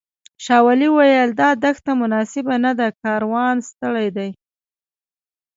شاولي 0.45 0.87
وویل 0.91 1.29
دا 1.41 1.49
دښته 1.63 1.91
مناسبه 2.01 2.55
نه 2.65 2.71
ده 2.79 2.87
کاروان 3.03 3.55
ستړی 3.69 4.07
دی. 4.17 4.29